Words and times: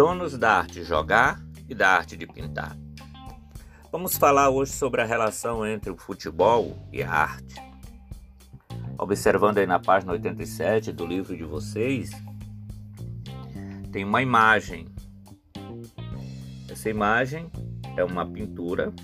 donos 0.00 0.38
da 0.38 0.56
arte 0.56 0.82
jogar 0.82 1.38
e 1.68 1.74
da 1.74 1.90
arte 1.90 2.16
de 2.16 2.26
pintar. 2.26 2.74
Vamos 3.92 4.16
falar 4.16 4.48
hoje 4.48 4.72
sobre 4.72 5.02
a 5.02 5.04
relação 5.04 5.66
entre 5.66 5.90
o 5.90 5.96
futebol 5.98 6.74
e 6.90 7.02
a 7.02 7.10
arte. 7.12 7.62
Observando 8.96 9.58
aí 9.58 9.66
na 9.66 9.78
página 9.78 10.12
87 10.12 10.90
do 10.90 11.04
livro 11.04 11.36
de 11.36 11.44
vocês, 11.44 12.12
tem 13.92 14.02
uma 14.02 14.22
imagem. 14.22 14.88
Essa 16.70 16.88
imagem 16.88 17.50
é 17.94 18.02
uma 18.02 18.24
pintura 18.24 18.94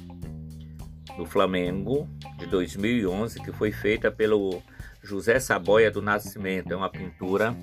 do 1.14 1.26
Flamengo 1.26 2.08
de 2.38 2.46
2011 2.46 3.38
que 3.42 3.52
foi 3.52 3.70
feita 3.70 4.10
pelo 4.10 4.62
José 5.02 5.38
Saboia 5.40 5.90
do 5.90 6.00
Nascimento. 6.00 6.72
É 6.72 6.76
uma 6.76 6.88
pintura 6.88 7.54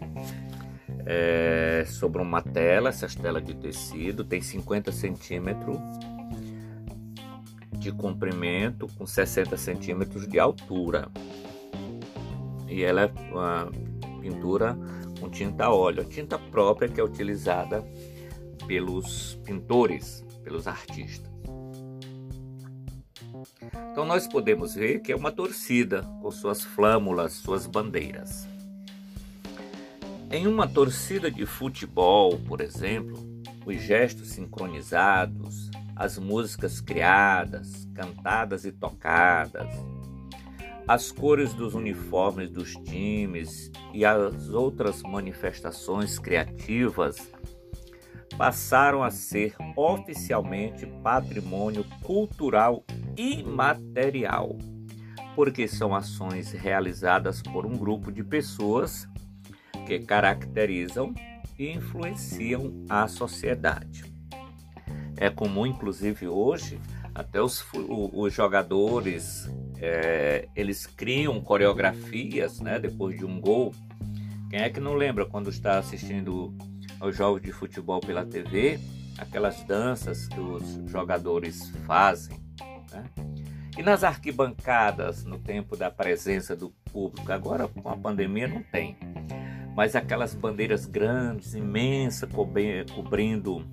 é, 1.05 1.84
sobre 1.88 2.21
uma 2.21 2.41
tela, 2.41 2.89
essa 2.89 3.07
tela 3.07 3.41
de 3.41 3.53
tecido 3.53 4.23
tem 4.23 4.41
50 4.41 4.91
centímetros 4.91 5.77
de 7.73 7.91
comprimento 7.91 8.88
com 8.98 9.05
60 9.05 9.57
centímetros 9.57 10.27
de 10.27 10.39
altura. 10.39 11.09
E 12.70 12.84
ela 12.84 13.02
é 13.02 13.12
uma 13.31 13.70
pintura 14.21 14.77
com 15.20 15.29
tinta 15.29 15.70
óleo, 15.70 16.05
tinta 16.05 16.39
própria 16.39 16.88
que 16.88 16.99
é 16.99 17.04
utilizada 17.04 17.84
pelos 18.65 19.35
pintores, 19.43 20.26
pelos 20.43 20.67
artistas. 20.67 21.31
Então 23.91 24.05
nós 24.05 24.27
podemos 24.27 24.73
ver 24.73 25.01
que 25.01 25.12
é 25.12 25.15
uma 25.15 25.31
torcida 25.31 26.01
com 26.21 26.31
suas 26.31 26.63
flâmulas, 26.63 27.34
suas 27.34 27.68
bandeiras. 27.68 28.48
Em 30.34 30.48
uma 30.48 30.67
torcida 30.67 31.29
de 31.29 31.45
futebol, 31.45 32.39
por 32.39 32.59
exemplo, 32.59 33.20
os 33.67 33.79
gestos 33.79 34.29
sincronizados, 34.29 35.70
as 35.95 36.17
músicas 36.17 36.81
criadas, 36.81 37.87
cantadas 37.93 38.65
e 38.65 38.71
tocadas, 38.71 39.70
as 40.87 41.12
cores 41.12 41.53
dos 41.53 41.75
uniformes 41.75 42.49
dos 42.49 42.73
times 42.77 43.71
e 43.93 44.03
as 44.03 44.49
outras 44.49 45.03
manifestações 45.03 46.17
criativas 46.17 47.15
passaram 48.35 49.03
a 49.03 49.12
ser 49.12 49.55
oficialmente 49.77 50.87
patrimônio 51.03 51.85
cultural 52.01 52.84
imaterial, 53.15 54.57
porque 55.35 55.68
são 55.68 55.93
ações 55.93 56.51
realizadas 56.53 57.40
por 57.40 57.68
um 57.68 57.77
grupo 57.77 58.12
de 58.12 58.23
pessoas 58.23 59.07
que 59.85 59.99
caracterizam 59.99 61.13
e 61.57 61.71
influenciam 61.71 62.85
a 62.89 63.07
sociedade. 63.07 64.06
É 65.17 65.29
comum, 65.29 65.66
inclusive 65.66 66.28
hoje, 66.28 66.79
até 67.13 67.41
os, 67.41 67.63
os 68.13 68.34
jogadores 68.34 69.47
é, 69.79 70.47
eles 70.56 70.88
criam 70.88 71.40
coreografias, 71.41 72.59
né, 72.59 72.79
depois 72.79 73.17
de 73.17 73.25
um 73.25 73.40
gol. 73.40 73.73
Quem 74.50 74.62
é 74.62 74.69
que 74.69 74.79
não 74.79 74.94
lembra 74.94 75.25
quando 75.25 75.50
está 75.50 75.78
assistindo 75.78 76.56
aos 77.00 77.16
jogos 77.16 77.41
de 77.41 77.51
futebol 77.51 78.00
pela 78.00 78.25
TV, 78.25 78.79
aquelas 79.18 79.63
danças 79.63 80.28
que 80.28 80.40
os 80.40 80.90
jogadores 80.90 81.69
fazem, 81.85 82.38
né? 82.91 83.03
E 83.78 83.81
nas 83.81 84.03
arquibancadas, 84.03 85.25
no 85.25 85.40
tempo 85.40 85.75
da 85.75 85.90
presença 85.90 86.56
do 86.56 86.69
público, 86.91 87.31
agora 87.31 87.68
com 87.68 87.90
a 87.90 87.97
pandemia 87.97 88.47
não 88.47 88.62
tem, 88.62 88.95
mas 89.75 89.96
aquelas 89.96 90.34
bandeiras 90.34 90.86
grandes, 90.86 91.53
imensas, 91.56 92.30
cobrindo 92.94 93.66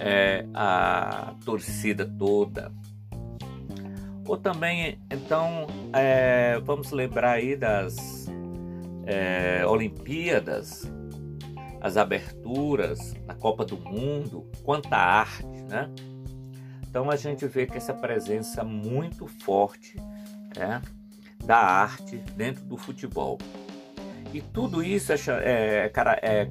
é, 0.00 0.46
a 0.54 1.34
torcida 1.44 2.06
toda. 2.06 2.72
Ou 4.26 4.38
também, 4.38 4.98
então, 5.10 5.66
é, 5.92 6.58
vamos 6.60 6.90
lembrar 6.90 7.32
aí 7.32 7.56
das 7.56 8.26
é, 9.06 9.66
Olimpíadas, 9.66 10.90
as 11.80 11.96
aberturas 11.96 13.14
na 13.26 13.34
Copa 13.34 13.64
do 13.64 13.76
Mundo, 13.76 14.50
quanta 14.62 14.96
arte, 14.96 15.62
né? 15.68 15.90
Então 16.88 17.10
a 17.10 17.16
gente 17.16 17.46
vê 17.46 17.66
que 17.66 17.76
essa 17.76 17.92
presença 17.92 18.64
muito 18.64 19.26
forte 19.26 19.96
é, 20.56 20.80
da 21.44 21.58
arte 21.58 22.16
dentro 22.36 22.64
do 22.64 22.76
futebol. 22.78 23.36
E 24.34 24.40
tudo 24.40 24.82
isso 24.82 25.12
é, 25.12 25.16
é, 25.44 25.92
é, 26.22 26.50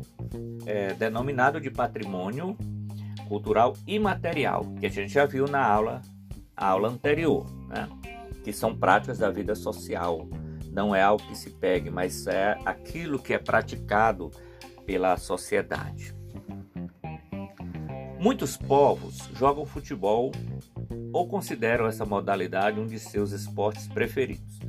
é 0.65 0.93
denominado 0.93 1.59
de 1.59 1.69
patrimônio 1.69 2.57
cultural 3.27 3.75
imaterial, 3.85 4.63
que 4.79 4.85
a 4.85 4.89
gente 4.89 5.11
já 5.11 5.25
viu 5.25 5.45
na 5.49 5.61
aula, 5.61 6.01
aula 6.55 6.87
anterior, 6.87 7.45
né? 7.67 7.89
que 8.41 8.53
são 8.53 8.73
práticas 8.73 9.17
da 9.17 9.29
vida 9.29 9.53
social. 9.53 10.29
Não 10.71 10.95
é 10.95 11.03
algo 11.03 11.27
que 11.27 11.37
se 11.37 11.49
pegue, 11.49 11.89
mas 11.89 12.25
é 12.25 12.57
aquilo 12.65 13.19
que 13.19 13.33
é 13.33 13.37
praticado 13.37 14.31
pela 14.85 15.17
sociedade. 15.17 16.15
Muitos 18.17 18.55
povos 18.55 19.29
jogam 19.35 19.65
futebol 19.65 20.31
ou 21.11 21.27
consideram 21.27 21.85
essa 21.85 22.05
modalidade 22.05 22.79
um 22.79 22.87
de 22.87 22.97
seus 22.97 23.33
esportes 23.33 23.89
preferidos. 23.89 24.62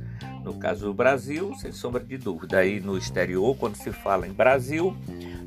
No 0.45 0.53
caso 0.53 0.85
do 0.85 0.93
Brasil, 0.93 1.55
sem 1.55 1.71
sombra 1.71 2.03
de 2.03 2.19
dúvida. 2.19 2.59
Aí 2.59 2.79
no 2.79 2.95
exterior, 2.95 3.57
quando 3.57 3.75
se 3.77 3.91
fala 3.91 4.27
em 4.27 4.31
Brasil, 4.31 4.95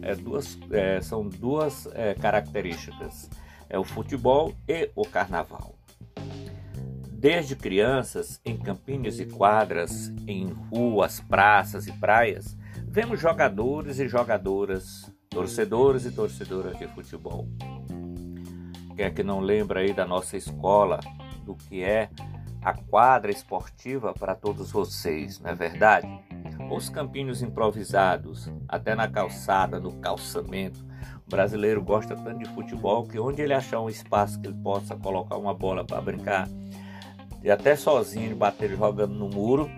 é 0.03 0.13
duas, 0.17 0.59
é, 0.73 1.01
são 1.01 1.29
duas 1.29 1.87
é, 1.95 2.15
características: 2.15 3.31
é 3.71 3.79
o 3.79 3.85
futebol 3.85 4.53
e 4.67 4.91
o 4.97 5.07
carnaval. 5.07 5.77
Desde 7.13 7.55
crianças, 7.55 8.41
em 8.45 8.57
campinhos 8.57 9.21
e 9.21 9.27
quadras, 9.27 10.13
em 10.27 10.49
ruas, 10.69 11.21
praças 11.21 11.87
e 11.87 11.93
praias, 11.93 12.57
vemos 12.85 13.21
jogadores 13.21 14.01
e 14.01 14.09
jogadoras, 14.09 15.13
torcedores 15.31 16.07
e 16.07 16.11
torcedoras 16.11 16.77
de 16.77 16.89
futebol. 16.89 17.47
Quem 18.97 19.05
é 19.05 19.11
que 19.11 19.23
não 19.23 19.39
lembra 19.39 19.79
aí 19.79 19.93
da 19.93 20.05
nossa 20.05 20.37
escola, 20.37 20.99
do 21.45 21.55
que 21.55 21.85
é 21.85 22.11
a 22.63 22.73
quadra 22.73 23.31
esportiva 23.31 24.13
para 24.13 24.35
todos 24.35 24.71
vocês, 24.71 25.41
não 25.41 25.51
é 25.51 25.55
verdade? 25.55 26.09
Os 26.71 26.89
campinhos 26.89 27.43
improvisados, 27.43 28.51
até 28.69 28.95
na 28.95 29.09
calçada, 29.09 29.79
no 29.81 29.93
calçamento. 29.95 30.85
O 31.27 31.31
brasileiro 31.31 31.83
gosta 31.83 32.17
tanto 32.17 32.39
de 32.39 32.49
futebol 32.55 33.07
que 33.07 33.19
onde 33.19 33.43
ele 33.43 33.55
achar 33.55 33.81
um 33.81 33.89
espaço 33.89 34.41
que 34.41 34.49
ele 34.49 34.57
possa 34.63 34.97
colocar 34.97 35.37
uma 35.37 35.55
bola 35.55 35.85
para 35.85 36.01
brincar, 36.01 36.49
e 37.43 37.51
até 37.51 37.77
sozinho 37.77 38.35
bater 38.37 38.77
jogando 38.77 39.15
no 39.15 39.29
muro, 39.29 39.71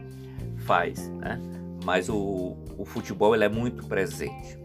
faz, 0.64 1.08
né? 1.08 1.40
Mas 1.84 2.08
o, 2.08 2.56
o 2.78 2.84
futebol 2.84 3.34
ele 3.34 3.44
é 3.44 3.48
muito 3.48 3.86
presente. 3.86 4.58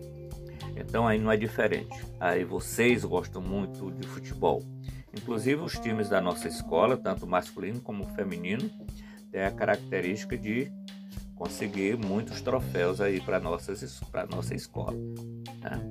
Então 0.76 1.08
aí 1.08 1.20
não 1.20 1.32
é 1.32 1.38
diferente. 1.38 2.06
Aí 2.20 2.44
vocês 2.44 3.04
gostam 3.04 3.42
muito 3.42 3.92
de 3.92 4.08
futebol. 4.08 4.62
Inclusive 5.16 5.62
os 5.62 5.74
times 5.74 6.10
da 6.10 6.20
nossa 6.20 6.48
escola, 6.48 6.98
tanto 6.98 7.26
masculino 7.26 7.80
como 7.82 8.06
feminino, 8.16 8.70
têm 9.32 9.44
a 9.44 9.52
característica 9.52 10.38
de 10.38 10.72
conseguir 11.36 11.98
muitos 11.98 12.42
troféus 12.42 13.02
aí 13.02 13.20
para 13.20 13.40
para 14.12 14.26
nossa 14.28 14.56
escola. 14.56 14.94
Né? 15.62 15.82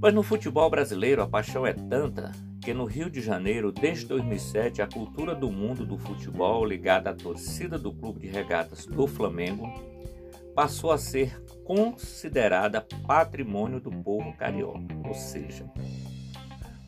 Mas 0.00 0.12
no 0.12 0.22
futebol 0.22 0.68
brasileiro 0.68 1.22
a 1.22 1.26
paixão 1.26 1.66
é 1.66 1.72
tanta 1.72 2.32
que 2.60 2.72
no 2.72 2.86
Rio 2.86 3.10
de 3.10 3.20
Janeiro, 3.20 3.70
desde 3.70 4.06
2007, 4.06 4.80
a 4.80 4.86
cultura 4.86 5.34
do 5.34 5.50
mundo 5.50 5.84
do 5.84 5.98
futebol 5.98 6.64
ligada 6.64 7.10
à 7.10 7.14
torcida 7.14 7.78
do 7.78 7.92
Clube 7.92 8.20
de 8.20 8.28
Regatas 8.28 8.86
do 8.86 9.06
Flamengo 9.06 9.70
passou 10.54 10.90
a 10.90 10.98
ser 10.98 11.42
considerada 11.64 12.86
patrimônio 13.06 13.80
do 13.80 13.90
povo 13.90 14.32
carioca, 14.36 14.80
ou 15.06 15.14
seja, 15.14 15.70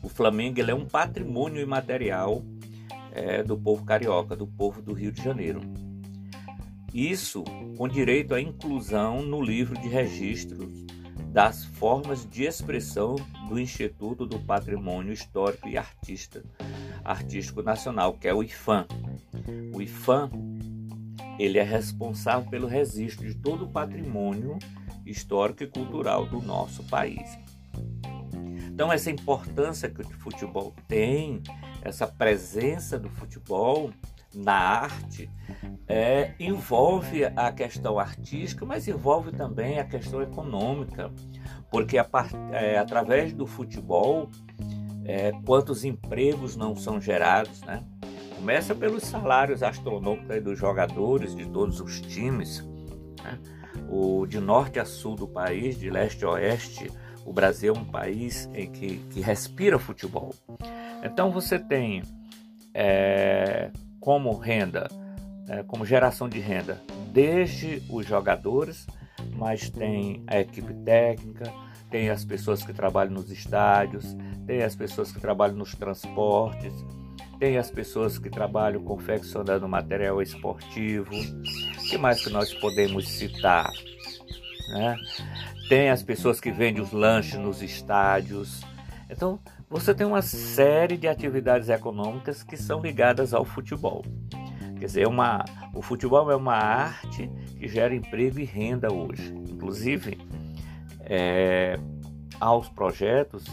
o 0.01 0.09
Flamengo 0.09 0.61
é 0.61 0.73
um 0.73 0.85
patrimônio 0.85 1.61
imaterial 1.61 2.43
é, 3.11 3.43
do 3.43 3.57
povo 3.57 3.83
carioca, 3.83 4.35
do 4.35 4.47
povo 4.47 4.81
do 4.81 4.93
Rio 4.93 5.11
de 5.11 5.23
Janeiro. 5.23 5.61
Isso 6.93 7.43
com 7.77 7.87
direito 7.87 8.33
à 8.33 8.41
inclusão 8.41 9.21
no 9.21 9.41
livro 9.41 9.79
de 9.79 9.87
registros 9.87 10.85
das 11.31 11.65
formas 11.65 12.27
de 12.29 12.43
expressão 12.45 13.15
do 13.47 13.59
Instituto 13.59 14.25
do 14.25 14.39
Patrimônio 14.39 15.13
Histórico 15.13 15.67
e 15.67 15.77
Artista, 15.77 16.43
Artístico 17.03 17.61
Nacional, 17.61 18.13
que 18.13 18.27
é 18.27 18.33
o 18.33 18.41
IFAM. 18.41 18.87
O 19.73 19.81
IFAM 19.81 20.31
ele 21.37 21.59
é 21.59 21.63
responsável 21.63 22.49
pelo 22.49 22.67
registro 22.67 23.27
de 23.27 23.35
todo 23.35 23.65
o 23.65 23.69
patrimônio 23.69 24.57
histórico 25.05 25.63
e 25.63 25.67
cultural 25.67 26.25
do 26.25 26.41
nosso 26.41 26.83
país. 26.85 27.37
Então, 28.77 28.93
essa 28.93 29.09
importância 29.09 29.89
que 29.89 30.01
o 30.01 30.09
futebol 30.19 30.71
tem, 30.87 31.41
essa 31.81 32.05
presença 32.05 32.99
do 32.99 33.09
futebol 33.09 33.89
na 34.35 34.53
arte 34.53 35.27
é, 35.87 36.35
envolve 36.39 37.25
a 37.25 37.51
questão 37.51 37.97
artística, 37.97 38.63
mas 38.67 38.87
envolve 38.87 39.31
também 39.31 39.79
a 39.79 39.83
questão 39.83 40.21
econômica, 40.21 41.11
porque 41.71 41.97
a, 41.97 42.07
é, 42.51 42.77
através 42.77 43.33
do 43.33 43.47
futebol, 43.47 44.29
é, 45.05 45.31
quantos 45.43 45.83
empregos 45.83 46.55
não 46.55 46.75
são 46.75 47.01
gerados, 47.01 47.63
né? 47.63 47.83
Começa 48.35 48.75
pelos 48.75 49.01
salários 49.01 49.63
astronômicos 49.63 50.43
dos 50.43 50.59
jogadores 50.59 51.35
de 51.35 51.47
todos 51.47 51.81
os 51.81 51.99
times, 51.99 52.63
né? 53.23 53.39
o 53.89 54.27
de 54.27 54.39
norte 54.39 54.79
a 54.79 54.85
sul 54.85 55.15
do 55.15 55.27
país, 55.27 55.79
de 55.79 55.89
leste 55.89 56.23
a 56.23 56.29
oeste, 56.29 56.91
o 57.27 57.33
Brasil 57.33 57.75
é 57.75 57.77
um 57.77 57.83
país 57.83 58.49
em 58.53 58.71
que, 58.71 58.99
que 59.11 59.19
respira 59.19 59.77
futebol. 59.77 60.33
Então 61.03 61.29
você 61.29 61.59
tem 61.59 62.01
é, 62.73 63.69
como 63.99 64.33
renda, 64.37 64.87
é, 65.49 65.61
como 65.63 65.85
geração 65.85 66.29
de 66.29 66.39
renda, 66.39 66.81
desde 67.11 67.83
os 67.89 68.05
jogadores, 68.05 68.87
mas 69.35 69.69
tem 69.69 70.23
a 70.25 70.39
equipe 70.39 70.73
técnica, 70.85 71.51
tem 71.91 72.09
as 72.09 72.23
pessoas 72.23 72.63
que 72.63 72.71
trabalham 72.71 73.13
nos 73.13 73.29
estádios, 73.29 74.15
tem 74.45 74.63
as 74.63 74.73
pessoas 74.73 75.11
que 75.11 75.19
trabalham 75.19 75.57
nos 75.57 75.75
transportes, 75.75 76.73
tem 77.39 77.57
as 77.57 77.69
pessoas 77.69 78.17
que 78.17 78.29
trabalham 78.29 78.81
confeccionando 78.83 79.67
material 79.67 80.21
esportivo. 80.21 81.11
O 81.13 81.89
que 81.89 81.97
mais 81.97 82.23
que 82.23 82.29
nós 82.29 82.53
podemos 82.53 83.05
citar? 83.09 83.69
Né? 84.69 84.97
Tem 85.69 85.89
as 85.89 86.01
pessoas 86.01 86.39
que 86.39 86.51
vendem 86.51 86.81
os 86.81 86.91
lanches 86.93 87.37
nos 87.37 87.61
estádios. 87.61 88.61
Então, 89.09 89.39
você 89.69 89.93
tem 89.93 90.07
uma 90.07 90.21
série 90.21 90.95
de 90.95 91.07
atividades 91.07 91.67
econômicas 91.67 92.41
que 92.41 92.55
são 92.55 92.81
ligadas 92.81 93.33
ao 93.33 93.43
futebol. 93.43 94.05
Quer 94.79 94.85
dizer, 94.85 95.01
é 95.01 95.07
uma, 95.07 95.43
o 95.73 95.81
futebol 95.81 96.31
é 96.31 96.35
uma 96.35 96.55
arte 96.55 97.29
que 97.59 97.67
gera 97.67 97.93
emprego 97.93 98.39
e 98.39 98.45
renda 98.45 98.93
hoje. 98.93 99.33
Inclusive, 99.49 100.17
é, 101.01 101.77
aos 102.39 102.69
projetos 102.69 103.43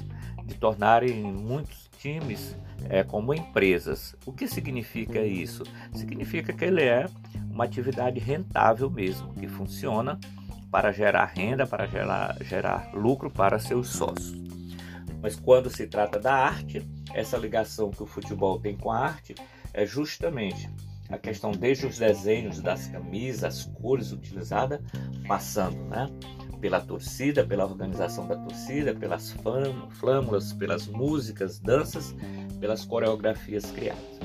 de 0.44 0.54
tornarem 0.54 1.20
muitos 1.22 1.90
times 1.98 2.56
é, 2.88 3.02
como 3.02 3.34
empresas. 3.34 4.14
O 4.24 4.32
que 4.32 4.46
significa 4.46 5.20
isso? 5.20 5.64
Significa 5.92 6.52
que 6.52 6.64
ele 6.64 6.82
é 6.82 7.06
uma 7.50 7.64
atividade 7.64 8.20
rentável 8.20 8.88
mesmo, 8.90 9.32
que 9.34 9.48
funciona 9.48 10.18
para 10.74 10.90
gerar 10.90 11.26
renda, 11.26 11.64
para 11.68 11.86
gerar, 11.86 12.36
gerar 12.40 12.90
lucro 12.92 13.30
para 13.30 13.60
seus 13.60 13.90
sócios. 13.90 14.34
Mas 15.22 15.36
quando 15.36 15.70
se 15.70 15.86
trata 15.86 16.18
da 16.18 16.34
arte, 16.34 16.84
essa 17.14 17.36
ligação 17.36 17.92
que 17.92 18.02
o 18.02 18.06
futebol 18.06 18.58
tem 18.58 18.76
com 18.76 18.90
a 18.90 18.98
arte 18.98 19.36
é 19.72 19.86
justamente 19.86 20.68
a 21.08 21.16
questão 21.16 21.52
desde 21.52 21.86
os 21.86 21.96
desenhos 21.96 22.60
das 22.60 22.88
camisas, 22.88 23.44
as 23.44 23.64
cores 23.66 24.10
utilizadas, 24.10 24.80
passando, 25.28 25.80
né? 25.84 26.08
pela 26.60 26.80
torcida, 26.80 27.46
pela 27.46 27.64
organização 27.64 28.26
da 28.26 28.34
torcida, 28.34 28.92
pelas 28.92 29.30
flâmulas, 29.30 30.52
pelas 30.54 30.88
músicas, 30.88 31.60
danças, 31.60 32.16
pelas 32.58 32.84
coreografias 32.84 33.70
criadas. 33.70 34.18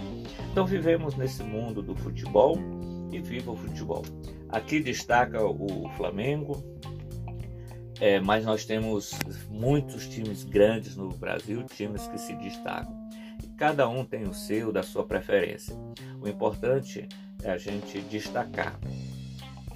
Então 0.52 0.66
vivemos 0.66 1.14
nesse 1.14 1.44
mundo 1.44 1.84
do 1.84 1.94
futebol 1.94 2.58
e 3.12 3.20
viva 3.20 3.52
o 3.52 3.56
futebol. 3.56 4.04
Aqui 4.50 4.80
destaca 4.80 5.44
o 5.44 5.90
Flamengo, 5.96 6.64
é, 8.00 8.20
mas 8.20 8.46
nós 8.46 8.66
temos 8.66 9.12
muitos 9.50 10.08
times 10.08 10.44
grandes 10.44 10.96
no 10.96 11.10
Brasil, 11.10 11.64
times 11.64 12.08
que 12.08 12.18
se 12.18 12.34
destacam. 12.36 12.98
E 13.44 13.48
cada 13.50 13.88
um 13.88 14.04
tem 14.04 14.24
o 14.24 14.34
seu, 14.34 14.72
da 14.72 14.84
sua 14.84 15.06
preferência. 15.06 15.76
O 16.22 16.28
importante 16.28 17.08
é 17.44 17.52
a 17.52 17.58
gente 17.58 18.02
destacar 18.02 18.80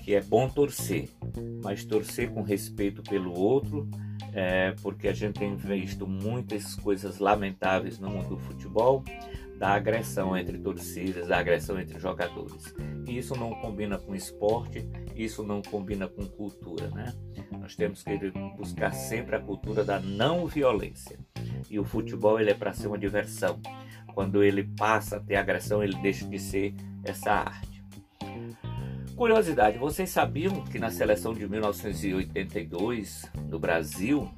que 0.04 0.14
é 0.14 0.22
bom 0.22 0.50
torcer, 0.50 1.10
mas 1.64 1.86
torcer 1.86 2.30
com 2.30 2.42
respeito 2.42 3.02
pelo 3.02 3.34
outro, 3.40 3.90
é, 4.34 4.76
porque 4.82 5.08
a 5.08 5.14
gente 5.14 5.40
tem 5.40 5.56
visto 5.56 6.06
muitas 6.06 6.76
coisas 6.76 7.20
lamentáveis 7.20 8.00
no 8.00 8.10
mundo 8.10 8.30
do 8.30 8.38
futebol, 8.38 9.02
da 9.58 9.70
agressão 9.70 10.36
entre 10.36 10.58
torcidas, 10.58 11.28
da 11.28 11.38
agressão 11.38 11.80
entre 11.80 12.00
jogadores. 12.00 12.74
E 13.08 13.18
isso 13.18 13.36
não 13.36 13.52
combina 13.52 13.98
com 13.98 14.16
esporte, 14.16 14.88
isso 15.16 15.44
não 15.44 15.62
combina 15.62 16.08
com 16.08 16.26
cultura, 16.26 16.90
né? 16.90 17.14
Nós 17.52 17.76
temos 17.76 18.04
que 18.04 18.18
buscar 18.58 18.92
sempre 18.92 19.36
a 19.36 19.40
cultura 19.40 19.84
da 19.84 20.00
não 20.00 20.48
violência. 20.48 21.18
E 21.70 21.80
o 21.80 21.86
futebol 21.86 22.40
ele 22.40 22.52
é 22.52 22.54
para 22.54 22.74
ser 22.74 22.88
uma 22.88 22.98
diversão. 22.98 23.60
Quando 24.14 24.44
ele 24.44 24.64
passa 24.64 25.18
a 25.18 25.20
ter 25.20 25.36
agressão, 25.36 25.84
ele 25.84 25.96
deixa 26.02 26.26
de 26.28 26.40
ser 26.40 26.76
essa 27.04 27.32
arte. 27.32 27.84
Curiosidade, 29.16 29.78
vocês 29.78 30.10
sabiam 30.10 30.64
que 30.66 30.80
na 30.80 30.90
seleção 30.90 31.34
de 31.34 31.48
1982 31.48 33.32
no 33.48 33.60
Brasil, 33.60 34.30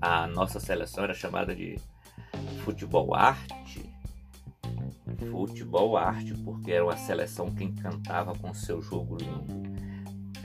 a 0.00 0.26
nossa 0.26 0.60
seleção 0.60 1.04
era 1.04 1.14
chamada 1.14 1.54
de 1.54 1.78
futebol 2.64 3.14
arte? 3.14 3.61
Futebol 5.30 5.96
arte, 5.96 6.34
porque 6.44 6.72
era 6.72 6.84
uma 6.84 6.96
seleção 6.96 7.50
que 7.50 7.64
encantava 7.64 8.34
com 8.34 8.52
seu 8.52 8.80
jogo 8.82 9.16
lindo. 9.16 9.62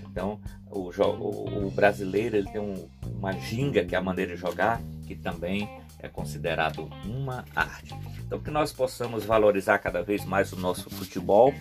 Então, 0.10 0.40
o, 0.70 0.90
o, 0.90 1.68
o 1.68 1.72
brasileiro 1.72 2.38
ele 2.38 2.50
tem 2.50 2.60
um, 2.60 2.90
uma 3.06 3.34
ginga, 3.34 3.86
que 3.86 3.96
é 3.96 3.98
a 3.98 4.02
maneira 4.02 4.36
de 4.36 4.42
jogar, 4.42 4.82
que 5.06 5.16
também 5.16 5.70
é 6.00 6.08
considerado 6.08 6.90
uma 7.06 7.46
arte. 7.56 7.96
Então, 8.26 8.40
que 8.40 8.52
nós 8.52 8.74
possamos 8.74 9.24
valorizar 9.24 9.78
cada 9.80 10.04
vez 10.04 10.26
mais 10.26 10.52
o 10.52 10.56
nosso 10.56 10.90
futebol, 10.90 11.54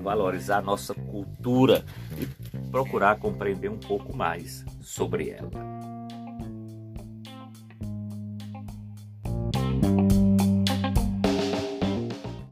valorizar 0.00 0.58
a 0.58 0.62
nossa 0.62 0.94
cultura 0.94 1.84
e 2.18 2.26
procurar 2.70 3.18
compreender 3.18 3.70
um 3.70 3.78
pouco 3.78 4.16
mais 4.16 4.64
sobre 4.80 5.30
ela. 5.30 5.79